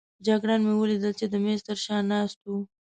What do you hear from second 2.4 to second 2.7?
وو.